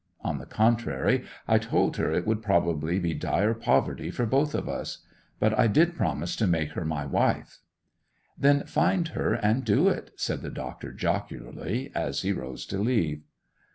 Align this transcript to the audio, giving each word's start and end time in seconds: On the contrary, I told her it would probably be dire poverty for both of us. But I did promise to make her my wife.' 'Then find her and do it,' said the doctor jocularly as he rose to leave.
On 0.21 0.39
the 0.39 0.47
contrary, 0.47 1.25
I 1.47 1.59
told 1.59 1.97
her 1.97 2.11
it 2.11 2.25
would 2.25 2.41
probably 2.41 2.97
be 2.97 3.13
dire 3.13 3.53
poverty 3.53 4.09
for 4.09 4.25
both 4.25 4.55
of 4.55 4.67
us. 4.67 5.05
But 5.39 5.55
I 5.59 5.67
did 5.67 5.95
promise 5.95 6.35
to 6.37 6.47
make 6.47 6.71
her 6.71 6.83
my 6.83 7.05
wife.' 7.05 7.59
'Then 8.35 8.65
find 8.65 9.09
her 9.09 9.35
and 9.35 9.63
do 9.63 9.89
it,' 9.89 10.09
said 10.15 10.41
the 10.41 10.49
doctor 10.49 10.91
jocularly 10.91 11.91
as 11.93 12.23
he 12.23 12.33
rose 12.33 12.65
to 12.65 12.79
leave. 12.79 13.21